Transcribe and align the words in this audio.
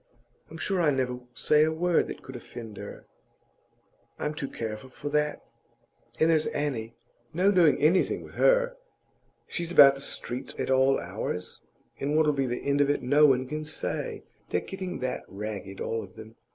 I'm 0.49 0.57
sure 0.57 0.81
I 0.81 0.89
never 0.89 1.19
say 1.35 1.63
a 1.63 1.71
word 1.71 2.07
that 2.07 2.23
could 2.23 2.35
offend 2.35 2.77
her; 2.77 3.05
I'm 4.17 4.33
too 4.33 4.47
careful 4.47 4.89
for 4.89 5.09
that. 5.09 5.43
And 6.19 6.27
there's 6.31 6.47
Annie; 6.47 6.95
no 7.35 7.51
doing 7.51 7.77
anything 7.77 8.23
with 8.23 8.33
her! 8.33 8.77
She's 9.47 9.71
about 9.71 9.93
the 9.93 10.01
streets 10.01 10.55
at 10.57 10.71
all 10.71 10.99
hours, 10.99 11.61
and 11.99 12.17
what'll 12.17 12.33
be 12.33 12.47
the 12.47 12.65
end 12.65 12.81
of 12.81 12.89
it 12.89 13.03
no 13.03 13.27
one 13.27 13.47
can 13.47 13.63
say. 13.63 14.23
They're 14.49 14.61
getting 14.61 14.97
that 15.01 15.21
ragged, 15.27 15.79
all 15.79 16.01
of 16.01 16.15
them. 16.15 16.35